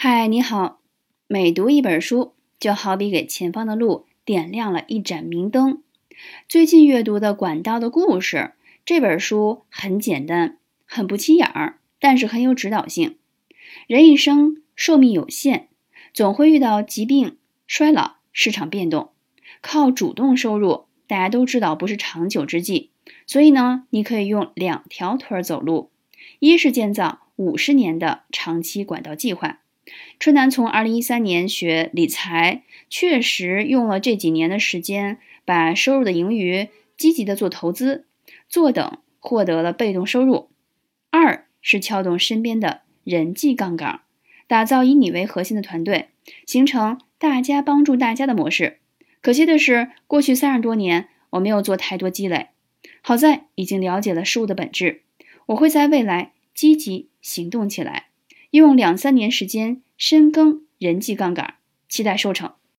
[0.00, 0.78] 嗨，你好。
[1.26, 5.82] 每读一本书，就好比给前方的路点亮了一盏明灯。
[6.48, 8.36] 最近阅读的《管道的故事》
[8.84, 13.16] 这本书很简单，很不起眼儿，但是很有指导性。
[13.88, 15.66] 人一生寿命有限，
[16.14, 17.36] 总会遇到疾病、
[17.66, 19.10] 衰老、市场变动。
[19.60, 22.92] 靠主动收入，大家都知道不是长久之计。
[23.26, 25.90] 所以呢，你可以用两条腿走路：
[26.38, 29.58] 一是建造五十年的长期管道计划。
[30.18, 38.06] 春楠从二零一三年学理财，确实用了这几年的时间，把收入的盈余积极的做投资，
[38.48, 40.48] 坐等获得了被动收入。
[41.10, 44.00] 二是撬动身边的人际杠杆，
[44.46, 46.08] 打造以你为核心的团队，
[46.46, 48.78] 形成大家帮助大家的模式。
[49.22, 52.48] 可惜的是，过去三十多年我没有做太多积累，
[53.00, 55.02] 好在已经了解了事物的本质，
[55.46, 58.07] 我会在未来积极行动起来。
[58.50, 61.54] 用两三年时间深耕人际杠杆，
[61.88, 62.52] 期待收成。